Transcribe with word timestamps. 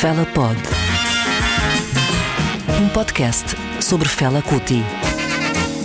Fela 0.00 0.26
Pod. 0.34 0.56
Um 2.78 2.88
podcast 2.88 3.54
sobre 3.80 4.08
Fela 4.08 4.42
Kuti. 4.42 4.82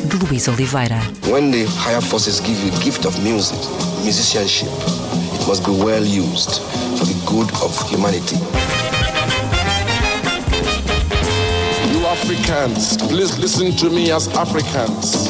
De 0.06 0.18
Luís 0.18 0.48
Oliveira. 0.48 1.00
When 1.28 1.52
the 1.52 1.66
higher 1.78 2.02
forces 2.02 2.40
give 2.42 2.58
you 2.64 2.72
the 2.72 2.84
gift 2.84 3.06
of 3.06 3.18
music, 3.24 3.58
musicianship, 4.04 4.70
it 5.34 5.48
must 5.48 5.64
be 5.64 5.72
well 5.72 6.04
used 6.04 6.60
for 6.98 7.06
the 7.06 7.14
good 7.26 7.50
of 7.62 7.72
humanity. 7.90 8.36
You 11.94 12.06
Africans, 12.08 12.98
please 12.98 13.38
listen 13.40 13.72
to 13.78 13.90
me 13.90 14.12
as 14.12 14.28
Africans. 14.36 15.30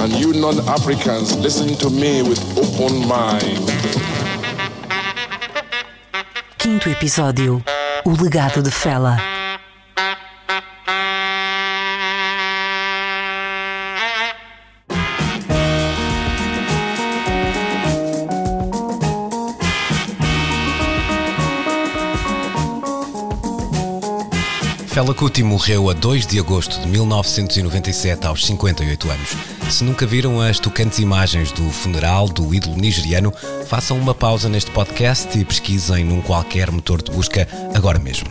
And 0.00 0.12
you 0.14 0.32
non-Africans, 0.32 1.36
listen 1.38 1.74
to 1.78 1.90
me 1.90 2.22
with 2.22 2.40
open 2.56 3.06
mind. 3.08 3.70
Quinto 6.58 6.88
episódio. 6.88 7.62
O 8.06 8.10
legado 8.10 8.62
de 8.62 8.70
Fela. 8.70 9.33
Fela 24.94 25.12
Kuti 25.12 25.42
morreu 25.42 25.90
a 25.90 25.92
2 25.92 26.24
de 26.24 26.38
agosto 26.38 26.80
de 26.80 26.86
1997, 26.86 28.28
aos 28.28 28.46
58 28.46 29.10
anos. 29.10 29.30
Se 29.68 29.82
nunca 29.82 30.06
viram 30.06 30.40
as 30.40 30.60
tocantes 30.60 31.00
imagens 31.00 31.50
do 31.50 31.68
funeral 31.68 32.28
do 32.28 32.54
ídolo 32.54 32.76
nigeriano, 32.76 33.32
façam 33.66 33.98
uma 33.98 34.14
pausa 34.14 34.48
neste 34.48 34.70
podcast 34.70 35.36
e 35.36 35.44
pesquisem 35.44 36.04
num 36.04 36.22
qualquer 36.22 36.70
motor 36.70 37.02
de 37.02 37.10
busca 37.10 37.48
agora 37.74 37.98
mesmo. 37.98 38.28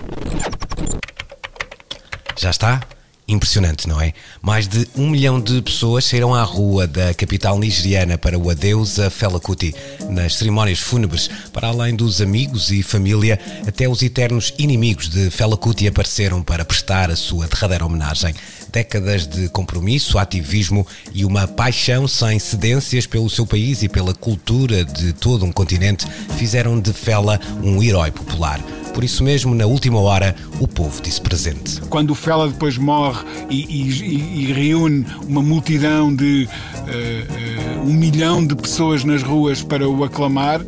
Já 2.37 2.49
está? 2.49 2.79
Impressionante, 3.25 3.87
não 3.87 4.01
é? 4.01 4.11
Mais 4.41 4.67
de 4.67 4.85
um 4.97 5.09
milhão 5.09 5.39
de 5.39 5.61
pessoas 5.61 6.03
saíram 6.03 6.35
à 6.35 6.43
rua 6.43 6.85
da 6.85 7.13
capital 7.13 7.57
nigeriana 7.57 8.17
para 8.17 8.37
o 8.37 8.49
adeus 8.49 8.99
a 8.99 9.09
Fela 9.09 9.39
Kuti. 9.39 9.73
Nas 10.09 10.35
cerimónias 10.35 10.79
fúnebres, 10.79 11.29
para 11.53 11.69
além 11.69 11.95
dos 11.95 12.21
amigos 12.21 12.69
e 12.69 12.83
família, 12.83 13.39
até 13.65 13.87
os 13.87 14.01
eternos 14.01 14.53
inimigos 14.57 15.07
de 15.07 15.29
Fela 15.29 15.55
Kuti 15.55 15.87
apareceram 15.87 16.43
para 16.43 16.65
prestar 16.65 17.09
a 17.09 17.15
sua 17.15 17.47
derradeira 17.47 17.85
homenagem. 17.85 18.35
Décadas 18.73 19.27
de 19.27 19.49
compromisso, 19.49 20.17
ativismo 20.17 20.85
e 21.13 21.23
uma 21.23 21.47
paixão 21.47 22.07
sem 22.07 22.39
cedências 22.39 23.05
pelo 23.05 23.29
seu 23.29 23.45
país 23.45 23.83
e 23.83 23.87
pela 23.87 24.15
cultura 24.15 24.83
de 24.83 25.13
todo 25.13 25.45
um 25.45 25.51
continente 25.51 26.07
fizeram 26.39 26.79
de 26.79 26.91
Fela 26.91 27.39
um 27.63 27.83
herói 27.83 28.09
popular. 28.09 28.59
Por 28.91 29.03
isso 29.03 29.23
mesmo, 29.23 29.55
na 29.55 29.65
última 29.65 29.99
hora, 29.99 30.35
o 30.59 30.67
povo 30.67 31.01
disse 31.01 31.19
presente. 31.21 31.81
Quando 31.81 32.11
o 32.11 32.15
Fela 32.15 32.47
depois 32.47 32.77
morre 32.77 33.23
e, 33.49 33.61
e- 33.63 34.43
e 34.49 34.53
reúne 34.53 35.05
uma 35.27 35.41
multidão 35.41 36.13
de 36.15 36.47
eh, 36.87 37.25
eh, 37.27 37.79
um 37.83 37.93
milhão 37.93 38.45
de 38.45 38.55
pessoas 38.55 39.03
nas 39.03 39.23
ruas 39.23 39.63
para 39.63 39.87
o 39.89 40.03
aclamar, 40.03 40.61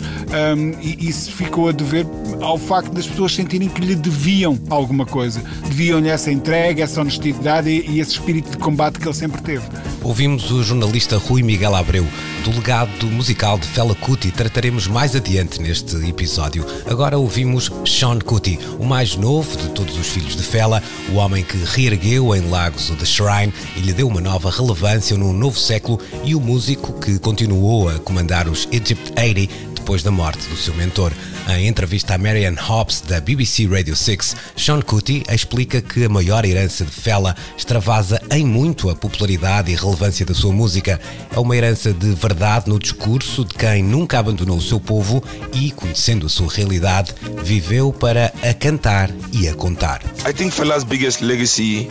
e 0.82 1.08
isso 1.08 1.32
ficou 1.32 1.70
a 1.70 1.72
dever 1.72 2.06
ao 2.42 2.58
facto 2.58 2.92
das 2.92 3.06
pessoas 3.08 3.34
sentirem 3.34 3.70
que 3.70 3.80
lhe 3.80 3.96
deviam 3.96 4.60
alguma 4.70 5.06
coisa. 5.06 5.42
Deviam-lhe 5.68 6.10
essa 6.10 6.32
entrega, 6.32 6.84
essa 6.84 7.02
honestidade 7.02 7.70
e, 7.70 7.95
e 7.96 8.02
esse 8.02 8.12
espírito 8.12 8.52
de 8.52 8.58
combate 8.58 9.00
que 9.00 9.08
ele 9.08 9.14
sempre 9.14 9.42
teve. 9.42 9.64
Ouvimos 10.04 10.52
o 10.52 10.62
jornalista 10.62 11.18
Rui 11.18 11.42
Miguel 11.42 11.74
Abreu. 11.74 12.06
Do 12.44 12.52
legado 12.52 13.08
musical 13.08 13.58
de 13.58 13.66
Fela 13.68 13.96
Kuti 13.96 14.32
trataremos 14.32 14.86
mais 14.86 15.16
adiante 15.16 15.62
neste 15.62 15.96
episódio. 16.08 16.66
Agora 16.86 17.18
ouvimos 17.18 17.72
Sean 17.86 18.20
Kuti, 18.20 18.60
o 18.78 18.86
mais 18.86 19.16
novo 19.16 19.56
de 19.58 19.70
todos 19.70 19.98
os 19.98 20.08
filhos 20.08 20.36
de 20.36 20.44
Fela, 20.44 20.84
o 21.10 21.16
homem 21.16 21.44
que 21.44 21.58
reergueu 21.58 22.36
em 22.36 22.50
Lagos 22.50 22.90
o 22.90 22.96
The 22.96 23.06
Shrine 23.06 23.54
e 23.78 23.80
lhe 23.80 23.94
deu 23.94 24.08
uma 24.08 24.20
nova 24.20 24.52
relevância 24.52 25.18
num 25.18 25.32
novo 25.32 25.58
século 25.58 26.00
e 26.24 26.36
o 26.36 26.42
músico 26.42 26.94
que 27.00 27.18
continuou 27.18 27.90
a 27.90 27.98
comandar 28.00 28.48
os 28.50 28.68
Egypt 28.72 29.14
80 29.18 29.75
depois 29.86 30.02
da 30.02 30.10
morte 30.10 30.50
do 30.50 30.58
seu 30.58 30.74
mentor. 30.74 31.12
Em 31.48 31.68
entrevista 31.68 32.16
à 32.16 32.18
Marianne 32.18 32.58
Hobbs 32.58 33.02
da 33.02 33.22
BBC 33.22 33.68
Radio 33.68 33.96
6, 33.96 34.36
Sean 34.58 34.82
Kuti 34.82 35.24
explica 35.32 35.80
que 35.80 36.06
a 36.06 36.10
maior 36.10 36.44
herança 36.44 36.84
de 36.84 36.90
Fela 36.90 37.36
extravasa 37.56 38.20
em 38.32 38.44
muito 38.44 38.90
a 38.90 38.96
popularidade 38.96 39.72
e 39.72 39.76
relevância 39.76 40.26
da 40.26 40.34
sua 40.34 40.52
música. 40.52 41.00
É 41.32 41.40
uma 41.40 41.56
herança 41.56 41.94
de 41.94 42.16
verdade 42.16 42.68
no 42.68 42.80
discurso 42.80 43.46
de 43.46 43.54
quem 43.54 43.84
nunca 43.84 44.18
abandonou 44.18 44.58
o 44.58 44.62
seu 44.62 44.80
povo 44.80 45.24
e, 45.54 45.70
conhecendo 45.70 46.26
a 46.26 46.30
sua 46.30 46.52
realidade, 46.52 47.14
viveu 47.44 47.94
para 47.94 48.34
a 48.42 48.56
cantar 48.56 49.12
e 49.32 49.48
a 49.48 49.54
contar. 49.54 50.02
I 50.28 50.34
think 50.34 50.52
Fela's 50.52 50.84
biggest 50.84 51.22
legacy 51.22 51.88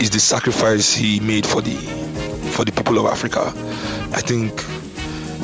is 0.00 0.08
the 0.10 0.20
sacrifice 0.20 0.96
he 0.96 1.18
made 1.18 1.48
for 1.48 1.60
the 1.60 1.76
for 2.52 2.64
the 2.64 2.70
people 2.70 2.96
of 3.00 3.10
Africa. 3.10 3.52
I 4.16 4.22
think 4.22 4.52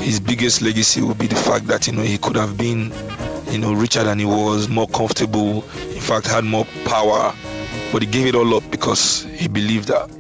his 0.04 0.20
biggest 0.20 0.60
legacy 0.60 1.00
will 1.00 1.15
be 1.15 1.26
the 1.26 1.34
fact 1.34 1.66
that 1.69 1.87
you 1.87 1.92
know 1.94 2.03
he 2.03 2.19
could 2.19 2.37
have 2.37 2.56
been 2.59 2.92
you 3.50 3.59
know 3.59 3.72
richer 3.72 4.04
than 4.04 4.19
he 4.19 4.25
was, 4.25 4.69
more 4.69 4.87
comfortable, 4.88 5.65
in 5.94 6.00
fact 6.00 6.26
had 6.26 6.44
more 6.44 6.66
power, 6.84 7.34
but 7.92 8.03
he 8.03 8.06
gave 8.06 8.26
it 8.26 8.34
all 8.34 8.54
up 8.54 8.70
because 8.70 9.22
he 9.25 9.48
believed 9.48 9.88
that 9.88 10.10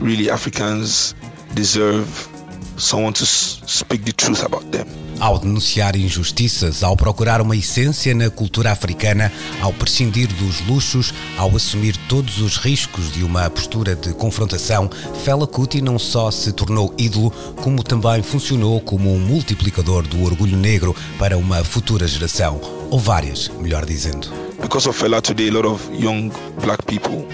really 0.00 0.28
Africans 0.30 1.14
deserve 1.54 2.28
someone 2.76 3.12
to 3.12 3.24
speak 3.24 4.04
the 4.04 4.12
truth 4.12 4.44
about 4.44 4.64
them. 4.66 4.86
Ao 5.18 5.38
denunciar 5.38 5.96
injustiças, 5.96 6.82
ao 6.82 6.96
procurar 6.96 7.40
uma 7.40 7.56
essência 7.56 8.14
na 8.14 8.28
cultura 8.28 8.70
africana, 8.70 9.32
ao 9.62 9.72
prescindir 9.72 10.28
dos 10.34 10.60
luxos, 10.66 11.14
ao 11.38 11.56
assumir 11.56 11.96
todos 12.08 12.38
os 12.40 12.58
riscos 12.58 13.10
de 13.12 13.24
uma 13.24 13.48
postura 13.48 13.96
de 13.96 14.12
confrontação, 14.12 14.90
Fela 15.24 15.46
Kuti 15.46 15.80
não 15.80 15.98
só 15.98 16.30
se 16.30 16.52
tornou 16.52 16.94
ídolo, 16.98 17.30
como 17.62 17.82
também 17.82 18.22
funcionou 18.22 18.80
como 18.80 19.12
um 19.12 19.18
multiplicador 19.18 20.06
do 20.06 20.22
orgulho 20.22 20.56
negro 20.56 20.94
para 21.18 21.38
uma 21.38 21.64
futura 21.64 22.06
geração, 22.06 22.60
ou 22.90 22.98
várias, 22.98 23.48
melhor 23.48 23.86
dizendo. 23.86 24.46
because 24.66 24.86
of 24.88 24.96
Fela 24.96 25.22
today, 25.22 25.48
a 25.48 25.52
lot 25.52 25.64
of 25.64 25.88
young 25.94 26.30
black 26.60 26.84
people 26.86 27.26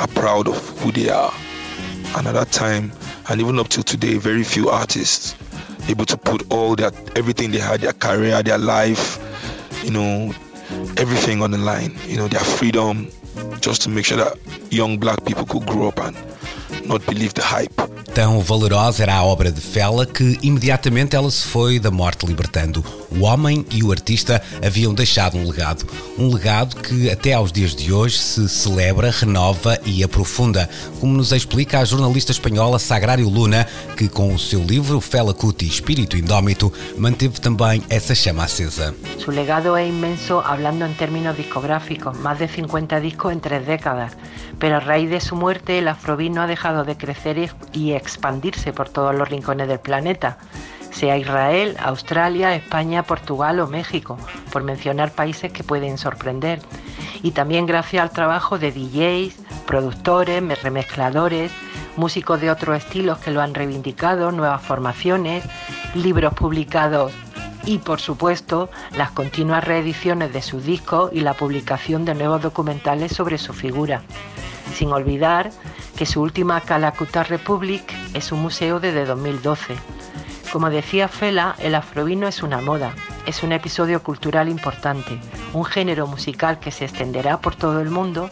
are 0.00 0.08
proud 0.08 0.48
of 0.48 0.56
who 0.80 0.90
they 0.90 1.10
are. 1.10 1.32
And 2.18 2.26
at 2.26 2.34
that 2.34 2.50
time, 2.50 2.90
and 3.28 3.40
even 3.40 3.60
up 3.60 3.68
till 3.68 3.84
today, 3.84 4.18
very 4.18 4.42
few 4.42 4.70
artists 4.70 5.36
able 5.88 6.04
to 6.06 6.16
put 6.16 6.52
all 6.52 6.74
their 6.74 6.90
everything 7.14 7.52
they 7.52 7.60
had, 7.60 7.80
their 7.80 7.92
career, 7.92 8.42
their 8.42 8.58
life, 8.58 9.22
you 9.84 9.92
know, 9.92 10.34
everything 10.96 11.42
on 11.42 11.52
the 11.52 11.58
line. 11.58 11.96
You 12.08 12.16
know, 12.16 12.26
their 12.26 12.40
freedom, 12.40 13.08
just 13.60 13.82
to 13.82 13.88
make 13.88 14.04
sure 14.04 14.16
that 14.16 14.36
young 14.72 14.98
black 14.98 15.24
people 15.26 15.46
could 15.46 15.64
grow 15.64 15.86
up 15.88 16.00
and 16.00 16.16
not 16.88 17.06
believe 17.06 17.34
the 17.34 17.42
hype. 17.42 17.80
Tão 18.14 18.40
valorosa 18.40 19.02
era 19.04 19.14
a 19.14 19.22
obra 19.24 19.52
de 19.52 19.60
Fela 19.60 20.04
que 20.04 20.38
imediatamente 20.42 21.14
ela 21.14 21.30
se 21.30 21.46
foi 21.46 21.78
da 21.78 21.90
morte 21.90 22.26
libertando. 22.26 22.84
O 23.10 23.20
homem 23.24 23.64
e 23.70 23.82
o 23.84 23.92
artista 23.92 24.42
haviam 24.64 24.92
deixado 24.92 25.36
um 25.36 25.46
legado. 25.48 25.86
Um 26.18 26.32
legado 26.34 26.74
que 26.76 27.08
até 27.10 27.32
aos 27.34 27.52
dias 27.52 27.76
de 27.76 27.92
hoje 27.92 28.18
se 28.18 28.48
celebra, 28.48 29.10
renova 29.12 29.78
e 29.84 30.02
aprofunda, 30.02 30.68
como 31.00 31.12
nos 31.16 31.30
explica 31.32 31.78
a 31.78 31.84
jornalista 31.84 32.32
espanhola 32.32 32.78
Sagrário 32.80 33.28
Luna, 33.28 33.68
que 33.96 34.08
com 34.08 34.34
o 34.34 34.38
seu 34.38 34.62
livro 34.64 35.00
Fela 35.00 35.32
Kuti 35.32 35.66
Espírito 35.66 36.16
Indómito 36.16 36.72
manteve 36.96 37.40
também 37.40 37.82
essa 37.88 38.14
chama 38.16 38.44
acesa. 38.44 38.94
Su 39.18 39.30
legado 39.30 39.76
es 39.76 39.88
inmenso 39.88 40.40
hablando 40.44 40.84
en 40.84 40.94
términos 40.94 41.36
discográficos, 41.36 42.18
más 42.18 42.38
de 42.40 42.48
50 42.48 42.98
discos 43.00 43.32
en 43.32 43.40
tres 43.40 43.64
décadas, 43.64 44.12
pero 44.58 44.76
a 44.76 44.80
raíz 44.80 45.08
de 45.08 45.20
su 45.20 45.36
muerte 45.36 45.78
el 45.78 45.86
afrobeat 45.88 46.32
no 46.32 46.42
ha 46.42 46.46
dejado 46.48 46.84
de 46.84 46.96
crecer 46.96 47.38
y- 47.38 47.78
y 47.78 47.92
expandirse 47.98 48.72
por 48.72 48.88
todos 48.88 49.14
los 49.14 49.28
rincones 49.28 49.68
del 49.68 49.80
planeta, 49.80 50.38
sea 50.90 51.16
Israel, 51.18 51.76
Australia, 51.80 52.54
España, 52.54 53.02
Portugal 53.02 53.60
o 53.60 53.66
México, 53.68 54.16
por 54.52 54.62
mencionar 54.64 55.12
países 55.12 55.52
que 55.52 55.62
pueden 55.62 55.98
sorprender. 55.98 56.60
Y 57.22 57.32
también 57.32 57.66
gracias 57.66 58.02
al 58.02 58.10
trabajo 58.10 58.58
de 58.58 58.72
DJs, 58.72 59.36
productores, 59.66 60.40
me- 60.42 60.54
remezcladores, 60.54 61.52
músicos 61.96 62.40
de 62.40 62.50
otros 62.50 62.76
estilos 62.78 63.18
que 63.18 63.30
lo 63.32 63.42
han 63.42 63.54
reivindicado, 63.54 64.32
nuevas 64.32 64.62
formaciones, 64.62 65.44
libros 65.94 66.32
publicados 66.34 67.12
y 67.64 67.78
por 67.78 68.00
supuesto 68.00 68.70
las 68.96 69.10
continuas 69.10 69.64
reediciones 69.64 70.32
de 70.32 70.40
sus 70.40 70.64
discos 70.64 71.10
y 71.12 71.20
la 71.20 71.34
publicación 71.34 72.04
de 72.04 72.14
nuevos 72.14 72.40
documentales 72.40 73.12
sobre 73.12 73.36
su 73.36 73.52
figura. 73.52 74.02
Sin 74.74 74.92
olvidar 74.92 75.50
que 75.96 76.06
su 76.06 76.20
última 76.20 76.60
Calacutta 76.60 77.24
Republic 77.24 77.92
es 78.14 78.32
un 78.32 78.42
museo 78.42 78.80
desde 78.80 79.04
2012. 79.04 79.76
Como 80.52 80.70
decía 80.70 81.08
Fela, 81.08 81.56
el 81.58 81.74
afrovino 81.74 82.26
es 82.26 82.42
una 82.42 82.60
moda, 82.60 82.94
es 83.26 83.42
un 83.42 83.52
episodio 83.52 84.02
cultural 84.02 84.48
importante, 84.48 85.20
un 85.52 85.64
género 85.64 86.06
musical 86.06 86.58
que 86.58 86.70
se 86.70 86.86
extenderá 86.86 87.40
por 87.40 87.54
todo 87.54 87.80
el 87.80 87.90
mundo 87.90 88.30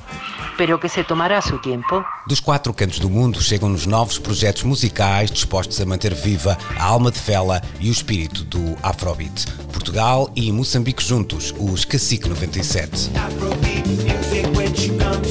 pero 0.56 0.80
que 0.80 0.88
se 0.88 1.04
tomará 1.04 1.42
su 1.42 1.58
tiempo. 1.58 2.04
Dos 2.26 2.40
quatro 2.40 2.72
cantos 2.74 2.98
do 2.98 3.08
mundo 3.08 3.40
chegam-nos 3.40 3.86
novos 3.86 4.18
projetos 4.18 4.64
musicais 4.64 5.30
dispostos 5.30 5.80
a 5.80 5.86
manter 5.86 6.14
viva 6.14 6.56
a 6.78 6.84
alma 6.84 7.10
de 7.10 7.18
Fela 7.18 7.62
e 7.80 7.88
o 7.88 7.92
espírito 7.92 8.44
do 8.44 8.76
Afrobeat. 8.82 9.46
Portugal 9.72 10.30
e 10.34 10.50
Moçambique 10.50 11.02
juntos, 11.02 11.54
os 11.58 11.84
Cacique 11.84 12.28
97. 12.28 13.10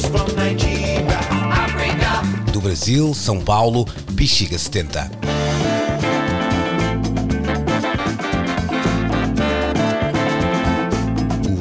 Do 0.05 0.54
Brasil, 2.65 3.13
São 3.13 3.39
Paulo, 3.39 3.85
Bexiga 4.13 4.57
70. 4.57 5.11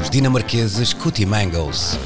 Os 0.00 0.08
dinamarqueses 0.08 0.94
Cootie 0.94 1.26
Mangos. 1.26 1.98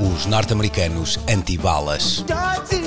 Os 0.00 0.26
norte-americanos 0.26 1.20
Antibalas. 1.28 2.24
Dirty, 2.26 2.82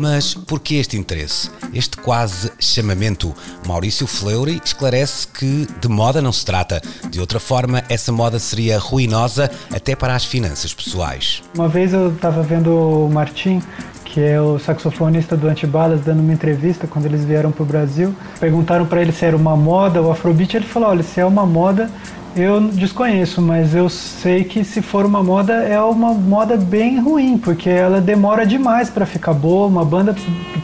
Mas 0.00 0.34
por 0.34 0.60
que 0.60 0.76
este 0.76 0.96
interesse? 0.96 1.50
Este 1.74 1.96
quase 1.96 2.50
chamamento? 2.58 3.34
Maurício 3.66 4.06
Fleury 4.06 4.60
esclarece 4.64 5.26
que 5.26 5.66
de 5.80 5.88
moda 5.88 6.22
não 6.22 6.32
se 6.32 6.44
trata. 6.44 6.80
De 7.10 7.20
outra 7.20 7.40
forma, 7.40 7.82
essa 7.88 8.12
moda 8.12 8.38
seria 8.38 8.78
ruinosa 8.78 9.50
até 9.72 9.96
para 9.96 10.14
as 10.14 10.24
finanças 10.24 10.72
pessoais. 10.72 11.42
Uma 11.54 11.68
vez 11.68 11.92
eu 11.92 12.12
estava 12.12 12.42
vendo 12.42 12.70
o 12.70 13.10
Martim, 13.10 13.62
que 14.04 14.20
é 14.20 14.40
o 14.40 14.58
saxofonista 14.58 15.36
do 15.36 15.48
Antibalas, 15.48 16.00
dando 16.00 16.20
uma 16.20 16.32
entrevista 16.32 16.86
quando 16.86 17.06
eles 17.06 17.24
vieram 17.24 17.50
para 17.50 17.62
o 17.62 17.66
Brasil. 17.66 18.14
Perguntaram 18.40 18.86
para 18.86 19.02
ele 19.02 19.12
se 19.12 19.24
era 19.24 19.36
uma 19.36 19.56
moda 19.56 20.00
o 20.00 20.10
Afrobeat. 20.10 20.56
Ele 20.56 20.66
falou: 20.66 20.90
olha, 20.90 21.02
se 21.02 21.20
é 21.20 21.24
uma 21.24 21.44
moda, 21.44 21.90
eu 22.36 22.60
desconheço, 22.60 23.40
mas 23.40 23.74
eu 23.74 23.88
sei 23.88 24.44
que 24.44 24.64
se 24.64 24.80
for 24.80 25.04
uma 25.04 25.22
moda, 25.22 25.54
é 25.54 25.80
uma 25.80 26.12
moda 26.14 26.56
bem 26.56 27.00
ruim, 27.00 27.38
porque 27.38 27.68
ela 27.68 28.00
demora 28.00 28.46
demais 28.46 28.90
para 28.90 29.04
ficar 29.06 29.32
boa. 29.32 29.66
Uma 29.66 29.84
banda 29.84 30.14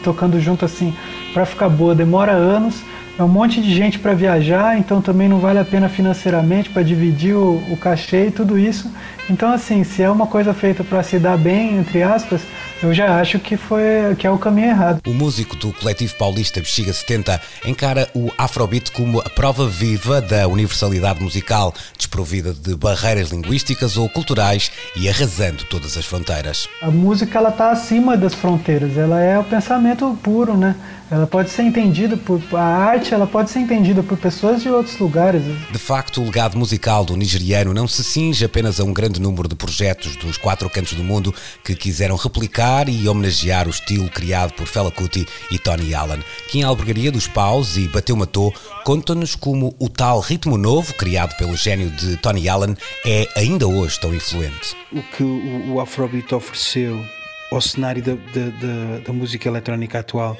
tocando 0.03 0.39
junto 0.39 0.65
assim, 0.65 0.93
para 1.33 1.45
ficar 1.45 1.69
boa, 1.69 1.93
demora 1.93 2.31
anos. 2.31 2.81
É 3.17 3.23
um 3.23 3.29
monte 3.29 3.61
de 3.61 3.73
gente 3.73 3.97
para 3.97 4.13
viajar, 4.13 4.77
então 4.77 5.01
também 5.01 5.29
não 5.29 5.39
vale 5.39 5.57
a 5.57 5.63
pena 5.63 5.87
financeiramente 5.87 6.69
para 6.69 6.83
dividir 6.83 7.33
o, 7.33 7.61
o 7.71 7.77
cachê 7.77 8.27
e 8.27 8.31
tudo 8.31 8.59
isso. 8.59 8.91
Então, 9.29 9.53
assim, 9.53 9.83
se 9.85 10.03
é 10.03 10.09
uma 10.09 10.27
coisa 10.27 10.53
feita 10.53 10.83
para 10.83 11.01
se 11.01 11.17
dar 11.17 11.37
bem, 11.37 11.77
entre 11.77 12.03
aspas, 12.03 12.41
eu 12.83 12.93
já 12.93 13.19
acho 13.19 13.39
que 13.39 13.55
foi 13.55 13.81
que 14.17 14.27
é 14.27 14.31
o 14.31 14.37
caminho 14.37 14.69
errado. 14.69 15.01
O 15.07 15.13
músico 15.13 15.55
do 15.55 15.71
coletivo 15.71 16.15
paulista 16.15 16.59
Bexiga 16.59 16.91
70 16.91 17.41
encara 17.65 18.09
o 18.13 18.31
Afrobeat 18.37 18.91
como 18.91 19.19
a 19.19 19.29
prova 19.29 19.67
viva 19.67 20.21
da 20.21 20.47
universalidade 20.47 21.23
musical, 21.23 21.73
desprovida 21.97 22.53
de 22.53 22.75
barreiras 22.75 23.29
linguísticas 23.29 23.97
ou 23.97 24.09
culturais 24.09 24.71
e 24.95 25.07
arrasando 25.07 25.63
todas 25.65 25.97
as 25.97 26.05
fronteiras. 26.05 26.67
A 26.81 26.91
música 26.91 27.39
ela 27.39 27.51
tá 27.51 27.71
acima 27.71 28.17
das 28.17 28.33
fronteiras, 28.33 28.97
ela 28.97 29.21
é 29.21 29.39
o 29.39 29.43
pensamento 29.43 30.17
puro, 30.21 30.57
né? 30.57 30.75
Ela 31.09 31.27
pode 31.27 31.51
ser 31.51 31.61
entendida 31.61 32.17
por 32.17 32.41
a 32.53 32.63
arte, 32.63 33.13
ela 33.13 33.27
pode 33.27 33.51
ser 33.51 33.59
entendida 33.59 34.01
por 34.01 34.17
pessoas 34.17 34.63
de 34.63 34.69
outros 34.69 34.97
lugares. 34.97 35.43
De 35.71 35.77
facto, 35.77 36.19
o 36.19 36.25
legado 36.25 36.57
musical 36.57 37.05
do 37.05 37.15
nigeriano 37.15 37.75
não 37.75 37.87
se 37.87 38.03
cinge 38.03 38.43
apenas 38.43 38.79
a 38.79 38.83
um 38.83 38.91
grande 38.91 39.21
número 39.21 39.47
de 39.47 39.53
projetos 39.53 40.15
dos 40.15 40.35
quatro 40.35 40.67
cantos 40.67 40.93
do 40.93 41.03
mundo 41.03 41.33
que 41.63 41.75
quiseram 41.75 42.15
replicar 42.15 42.64
e 42.89 43.07
homenagear 43.07 43.67
o 43.67 43.69
estilo 43.69 44.09
criado 44.09 44.53
por 44.53 44.65
Fela 44.65 44.89
Kuti 44.89 45.23
e 45.51 45.59
Tony 45.59 45.93
Allen. 45.93 46.23
Kim 46.49 46.63
Albergaria 46.63 47.11
dos 47.11 47.27
Paus 47.27 47.77
e 47.77 47.87
Bateu 47.87 48.15
Matou 48.15 48.51
conta-nos 48.83 49.35
como 49.35 49.75
o 49.77 49.87
tal 49.87 50.19
ritmo 50.19 50.57
novo 50.57 50.91
criado 50.95 51.37
pelo 51.37 51.55
gênio 51.55 51.91
de 51.91 52.17
Tony 52.17 52.49
Allen 52.49 52.75
é 53.05 53.27
ainda 53.35 53.67
hoje 53.67 53.99
tão 53.99 54.15
influente. 54.15 54.75
O 54.91 55.03
que 55.03 55.21
o, 55.21 55.73
o 55.73 55.79
Afrobeat 55.79 56.33
ofereceu 56.33 57.05
ao 57.51 57.61
cenário 57.61 58.01
da, 58.01 58.13
da, 58.13 58.49
da, 58.49 58.99
da 59.05 59.13
música 59.13 59.47
eletrónica 59.47 59.99
atual 59.99 60.35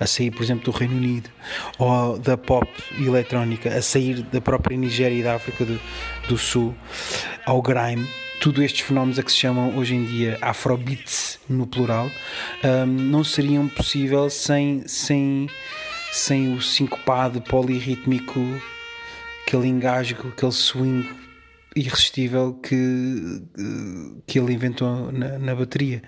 a 0.00 0.06
sair, 0.06 0.32
por 0.32 0.42
exemplo, 0.42 0.72
do 0.72 0.76
Reino 0.76 0.96
Unido, 0.96 1.30
ou 1.78 2.18
da 2.18 2.36
pop 2.36 2.68
eletrónica 2.98 3.72
a 3.72 3.80
sair 3.80 4.22
da 4.32 4.40
própria 4.40 4.76
Nigéria 4.76 5.16
e 5.16 5.22
da 5.22 5.36
África 5.36 5.64
do, 5.64 5.80
do 6.28 6.36
Sul, 6.36 6.74
ao 7.46 7.62
grime. 7.62 8.08
Tudo 8.48 8.62
estes 8.62 8.80
fenómenos 8.80 9.18
a 9.18 9.22
que 9.22 9.30
se 9.30 9.36
chamam 9.36 9.76
hoje 9.76 9.94
em 9.94 10.06
dia 10.06 10.38
Afrobeats 10.40 11.38
no 11.50 11.66
plural 11.66 12.10
um, 12.64 12.86
não 12.86 13.22
seriam 13.22 13.68
possível 13.68 14.30
sem, 14.30 14.88
sem, 14.88 15.50
sem 16.10 16.54
o 16.54 16.62
sincopado 16.62 17.42
polirrítmico, 17.42 18.40
aquele 19.42 19.68
engasgo, 19.68 20.28
aquele 20.28 20.52
swing 20.52 21.06
irresistível 21.76 22.54
que, 22.54 23.42
que 24.26 24.38
ele 24.38 24.54
inventou 24.54 25.12
na, 25.12 25.38
na 25.38 25.54
bateria. 25.54 26.00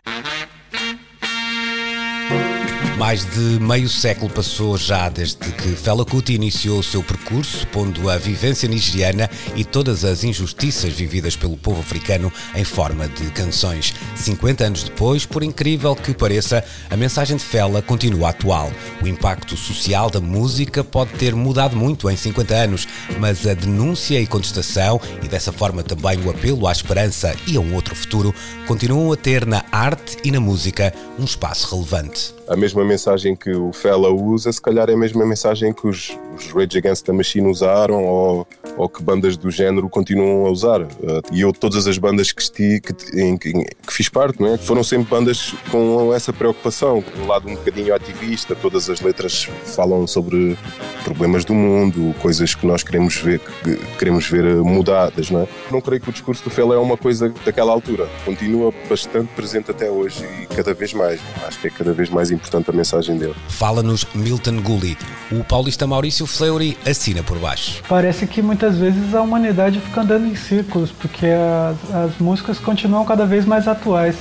Mais 3.00 3.24
de 3.24 3.58
meio 3.58 3.88
século 3.88 4.30
passou 4.30 4.76
já 4.76 5.08
desde 5.08 5.36
que 5.52 5.68
Fela 5.70 6.04
Kuti 6.04 6.34
iniciou 6.34 6.80
o 6.80 6.82
seu 6.82 7.02
percurso, 7.02 7.66
pondo 7.68 8.10
a 8.10 8.18
vivência 8.18 8.68
nigeriana 8.68 9.30
e 9.56 9.64
todas 9.64 10.04
as 10.04 10.22
injustiças 10.22 10.92
vividas 10.92 11.34
pelo 11.34 11.56
povo 11.56 11.80
africano 11.80 12.30
em 12.54 12.62
forma 12.62 13.08
de 13.08 13.30
canções. 13.30 13.94
50 14.14 14.64
anos 14.64 14.82
depois, 14.84 15.24
por 15.24 15.42
incrível 15.42 15.96
que 15.96 16.12
pareça, 16.12 16.62
a 16.90 16.96
mensagem 16.96 17.38
de 17.38 17.42
Fela 17.42 17.80
continua 17.80 18.28
atual. 18.28 18.70
O 19.02 19.08
impacto 19.08 19.56
social 19.56 20.10
da 20.10 20.20
música 20.20 20.84
pode 20.84 21.12
ter 21.12 21.34
mudado 21.34 21.74
muito 21.74 22.10
em 22.10 22.16
50 22.18 22.54
anos, 22.54 22.86
mas 23.18 23.46
a 23.46 23.54
denúncia 23.54 24.20
e 24.20 24.26
contestação, 24.26 25.00
e 25.22 25.26
dessa 25.26 25.52
forma 25.52 25.82
também 25.82 26.20
o 26.22 26.28
apelo 26.28 26.66
à 26.66 26.72
esperança 26.72 27.34
e 27.46 27.56
a 27.56 27.60
um 27.60 27.74
outro 27.74 27.94
futuro, 27.94 28.34
continuam 28.66 29.10
a 29.10 29.16
ter 29.16 29.46
na 29.46 29.64
arte 29.72 30.18
e 30.22 30.30
na 30.30 30.38
música 30.38 30.92
um 31.18 31.24
espaço 31.24 31.74
relevante 31.74 32.39
a 32.50 32.56
mesma 32.56 32.84
mensagem 32.84 33.36
que 33.36 33.52
o 33.52 33.72
Fela 33.72 34.10
usa, 34.10 34.50
se 34.50 34.60
calhar 34.60 34.90
é 34.90 34.94
a 34.94 34.96
mesma 34.96 35.24
mensagem 35.24 35.72
que 35.72 35.86
os, 35.86 36.18
os 36.46 36.52
Rage 36.52 36.78
Against 36.78 37.04
the 37.04 37.12
Machine 37.12 37.46
usaram 37.48 38.04
ou, 38.04 38.46
ou 38.76 38.88
que 38.88 39.02
bandas 39.02 39.36
do 39.36 39.50
género 39.50 39.88
continuam 39.88 40.46
a 40.46 40.50
usar. 40.50 40.86
E 41.32 41.40
eu, 41.40 41.52
todas 41.52 41.86
as 41.86 41.98
bandas 41.98 42.32
que, 42.32 42.42
esti, 42.42 42.80
que, 42.80 42.92
que, 42.92 43.52
que 43.52 43.92
fiz 43.92 44.08
parte, 44.08 44.40
não 44.40 44.54
é? 44.54 44.58
foram 44.58 44.82
sempre 44.82 45.10
bandas 45.10 45.54
com 45.70 46.14
essa 46.14 46.32
preocupação, 46.32 47.02
um 47.18 47.26
lado 47.26 47.48
um 47.48 47.54
bocadinho 47.54 47.94
ativista, 47.94 48.54
todas 48.54 48.88
as 48.88 49.00
letras 49.00 49.48
falam 49.64 50.06
sobre 50.06 50.56
problemas 51.04 51.44
do 51.44 51.54
mundo, 51.54 52.14
coisas 52.20 52.54
que 52.54 52.66
nós 52.66 52.82
queremos 52.82 53.16
ver, 53.16 53.40
que 53.62 53.76
queremos 53.98 54.28
ver 54.28 54.44
mudadas. 54.56 55.30
Não, 55.30 55.40
é? 55.40 55.48
não 55.70 55.80
creio 55.80 56.00
que 56.00 56.10
o 56.10 56.12
discurso 56.12 56.44
do 56.44 56.50
Fela 56.50 56.74
é 56.74 56.78
uma 56.78 56.96
coisa 56.96 57.32
daquela 57.44 57.72
altura, 57.72 58.08
continua 58.24 58.72
bastante 58.88 59.28
presente 59.34 59.70
até 59.70 59.90
hoje 59.90 60.24
e 60.42 60.46
cada 60.46 60.74
vez 60.74 60.92
mais. 60.92 61.20
Acho 61.46 61.60
que 61.60 61.66
é 61.68 61.70
cada 61.70 61.92
vez 61.92 62.10
mais 62.10 62.30
importante 62.30 62.70
a 62.70 62.72
mensagem 62.72 63.16
dele. 63.18 63.34
Fala-nos 63.48 64.06
Milton 64.14 64.60
Gulli. 64.62 64.96
O 65.32 65.44
paulista 65.44 65.86
Maurício 65.86 66.26
Fleury 66.36 66.76
assina 66.86 67.22
por 67.22 67.38
baixo. 67.38 67.82
Parece 67.88 68.26
que 68.26 68.40
muitas 68.40 68.78
vezes 68.78 69.14
a 69.14 69.20
humanidade 69.20 69.80
fica 69.80 70.00
andando 70.00 70.26
em 70.26 70.34
círculos, 70.34 70.90
porque 70.90 71.26
as, 71.26 71.94
as 71.94 72.18
músicas 72.18 72.58
continuam 72.58 73.04
cada 73.04 73.26
vez 73.26 73.44
mais 73.44 73.66
atuais. 73.66 74.16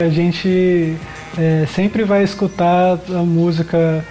A 0.00 0.08
gente 0.08 0.96
é, 1.38 1.66
sempre 1.74 2.04
vai 2.04 2.22
escutar 2.22 2.98
a 3.08 3.22
música 3.22 4.04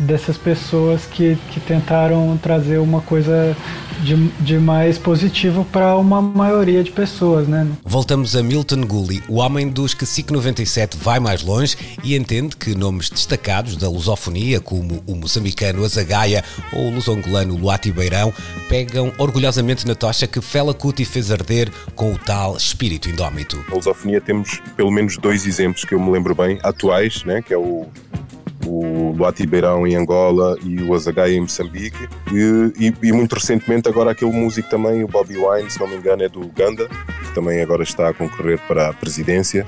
dessas 0.00 0.36
pessoas 0.36 1.06
que, 1.06 1.36
que 1.50 1.60
tentaram 1.60 2.38
trazer 2.42 2.78
uma 2.78 3.00
coisa 3.00 3.56
de, 4.02 4.16
de 4.40 4.58
mais 4.58 4.98
positivo 4.98 5.64
para 5.70 5.96
uma 5.96 6.20
maioria 6.20 6.82
de 6.82 6.90
pessoas, 6.90 7.48
né? 7.48 7.66
Voltamos 7.84 8.36
a 8.36 8.42
Milton 8.42 8.82
Gulli, 8.82 9.22
o 9.28 9.36
homem 9.36 9.68
dos 9.68 9.94
que 9.94 10.04
SIC 10.04 10.30
97 10.30 10.96
vai 10.96 11.20
mais 11.20 11.42
longe 11.42 11.76
e 12.02 12.16
entende 12.16 12.56
que 12.56 12.74
nomes 12.74 13.08
destacados 13.08 13.76
da 13.76 13.88
lusofonia, 13.88 14.60
como 14.60 15.02
o 15.06 15.14
moçambicano 15.14 15.84
Azagaia 15.84 16.44
ou 16.72 16.88
o 16.88 16.94
lusongolano 16.94 17.56
Luati 17.56 17.90
Beirão, 17.90 18.32
pegam 18.68 19.12
orgulhosamente 19.18 19.86
na 19.86 19.94
tocha 19.94 20.26
que 20.26 20.40
Fela 20.40 20.74
Kuti 20.74 21.04
fez 21.04 21.30
arder 21.30 21.70
com 21.94 22.12
o 22.12 22.18
tal 22.18 22.56
espírito 22.56 23.08
indómito. 23.08 23.64
Na 23.68 23.76
lusofonia 23.76 24.20
temos 24.20 24.60
pelo 24.76 24.90
menos 24.90 25.16
dois 25.16 25.46
exemplos 25.46 25.84
que 25.84 25.94
eu 25.94 26.00
me 26.00 26.10
lembro 26.10 26.34
bem, 26.34 26.58
atuais, 26.62 27.24
né? 27.24 27.42
que 27.42 27.52
é 27.52 27.58
o 27.58 27.86
o 28.66 29.12
Luati 29.16 29.46
Beirão 29.46 29.86
em 29.86 29.94
Angola 29.94 30.56
e 30.62 30.82
o 30.82 30.94
Azagaia 30.94 31.34
em 31.34 31.40
Moçambique. 31.40 32.08
E, 32.32 32.86
e, 32.86 32.94
e, 33.08 33.12
muito 33.12 33.34
recentemente 33.34 33.88
agora 33.88 34.10
aquele 34.10 34.32
músico 34.32 34.68
também, 34.68 35.04
o 35.04 35.08
Bobby 35.08 35.36
Wine, 35.36 35.70
se 35.70 35.80
não 35.80 35.88
me 35.88 35.96
engano, 35.96 36.22
é 36.22 36.28
do 36.28 36.40
Uganda, 36.40 36.88
que 36.88 37.34
também 37.34 37.60
agora 37.60 37.82
está 37.82 38.08
a 38.08 38.14
concorrer 38.14 38.58
para 38.66 38.88
a 38.90 38.92
presidência. 38.92 39.66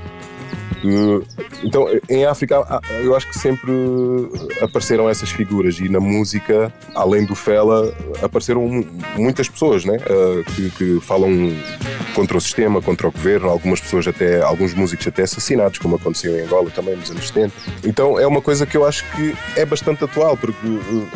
Então 1.62 1.88
em 2.08 2.24
África 2.24 2.56
eu 3.02 3.16
acho 3.16 3.28
que 3.28 3.38
sempre 3.38 3.72
apareceram 4.60 5.08
essas 5.08 5.30
figuras 5.30 5.78
e 5.78 5.88
na 5.88 6.00
música, 6.00 6.72
além 6.94 7.24
do 7.24 7.34
Fela, 7.34 7.94
apareceram 8.22 8.84
muitas 9.16 9.48
pessoas, 9.48 9.84
né? 9.84 9.96
Uh, 9.96 10.44
que, 10.52 10.70
que, 10.70 11.00
falam 11.00 11.30
contra 12.14 12.36
o 12.36 12.40
sistema, 12.40 12.80
contra 12.80 13.08
o 13.08 13.12
governo, 13.12 13.48
algumas 13.48 13.80
pessoas 13.80 14.06
até, 14.06 14.42
alguns 14.42 14.74
músicos 14.74 15.06
até 15.06 15.22
assassinados, 15.22 15.78
como 15.78 15.96
aconteceu 15.96 16.38
em 16.38 16.42
Angola 16.42 16.70
também 16.70 16.96
nos 16.96 17.10
anos 17.10 17.28
70. 17.28 17.52
Então 17.84 18.18
é 18.18 18.26
uma 18.26 18.40
coisa 18.40 18.66
que 18.66 18.76
eu 18.76 18.86
acho 18.86 19.04
que 19.12 19.34
é 19.56 19.64
bastante 19.64 20.04
atual, 20.04 20.36
porque 20.36 20.66
uh, 20.66 21.08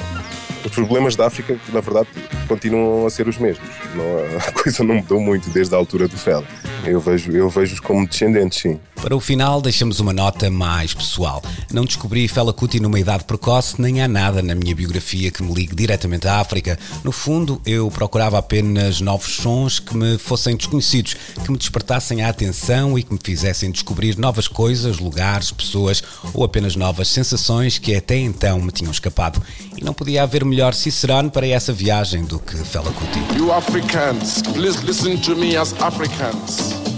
os 0.64 0.72
problemas 0.72 1.16
da 1.16 1.26
África, 1.26 1.58
na 1.72 1.80
verdade, 1.80 2.08
continuam 2.46 3.06
a 3.06 3.10
ser 3.10 3.26
os 3.28 3.38
mesmos. 3.38 3.68
Não, 3.94 4.38
a 4.38 4.52
coisa 4.62 4.84
não 4.84 4.96
mudou 4.96 5.20
muito 5.20 5.48
desde 5.50 5.74
a 5.74 5.78
altura 5.78 6.06
do 6.06 6.16
Fela. 6.16 6.44
Eu 6.84 7.00
vejo, 7.00 7.32
eu 7.32 7.48
vejo 7.48 7.82
como 7.82 8.06
descendentes, 8.06 8.60
sim. 8.60 8.80
Para 9.02 9.16
o 9.16 9.20
final, 9.20 9.62
deixamos 9.62 9.98
uma 9.98 10.12
nota 10.12 10.50
mais 10.50 10.92
pessoal. 10.92 11.42
Não 11.72 11.86
descobri 11.86 12.28
Fela 12.28 12.52
Kuti 12.52 12.78
numa 12.78 13.00
idade 13.00 13.24
precoce, 13.24 13.80
nem 13.80 14.02
há 14.02 14.06
nada 14.06 14.42
na 14.42 14.54
minha 14.54 14.74
biografia 14.74 15.30
que 15.30 15.42
me 15.42 15.54
ligue 15.54 15.74
diretamente 15.74 16.28
à 16.28 16.38
África. 16.38 16.78
No 17.02 17.10
fundo, 17.10 17.62
eu 17.64 17.90
procurava 17.90 18.38
apenas 18.38 19.00
novos 19.00 19.36
sons 19.36 19.78
que 19.78 19.96
me 19.96 20.18
fossem 20.18 20.54
desconhecidos, 20.54 21.16
que 21.42 21.50
me 21.50 21.56
despertassem 21.56 22.22
a 22.22 22.28
atenção 22.28 22.98
e 22.98 23.02
que 23.02 23.12
me 23.12 23.18
fizessem 23.22 23.70
descobrir 23.70 24.18
novas 24.18 24.46
coisas, 24.46 24.98
lugares, 24.98 25.50
pessoas 25.50 26.02
ou 26.34 26.44
apenas 26.44 26.76
novas 26.76 27.08
sensações 27.08 27.78
que 27.78 27.94
até 27.94 28.18
então 28.18 28.60
me 28.60 28.70
tinham 28.70 28.92
escapado. 28.92 29.42
E 29.78 29.82
não 29.82 29.94
podia 29.94 30.24
haver 30.24 30.44
melhor 30.44 30.74
Cicerone 30.74 31.30
para 31.30 31.46
essa 31.46 31.72
viagem 31.72 32.22
do 32.22 32.38
que 32.38 32.54
Fela 32.58 32.92
Kuti. 32.92 33.38
You 33.38 33.50
Africans, 33.50 34.42
please 34.52 34.84
listen 34.84 35.16
to 35.22 35.34
me 35.34 35.56
as 35.56 35.72
Africans. 35.80 36.89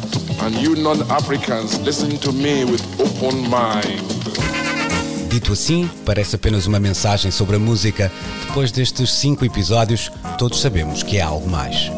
And 0.44 0.60
you 0.60 0.74
non-Africans, 0.74 1.78
listen 1.82 2.18
to 2.18 2.32
me 2.32 2.64
with 2.64 2.82
open 2.98 3.48
mind. 3.48 4.02
Dito 5.28 5.52
assim, 5.52 5.88
parece 6.04 6.34
apenas 6.34 6.66
uma 6.66 6.80
mensagem 6.80 7.30
sobre 7.30 7.56
a 7.56 7.58
música. 7.60 8.10
Depois 8.48 8.72
destes 8.72 9.12
cinco 9.12 9.44
episódios, 9.44 10.10
todos 10.38 10.60
sabemos 10.60 11.04
que 11.04 11.18
é 11.18 11.22
algo 11.22 11.48
mais. 11.48 11.90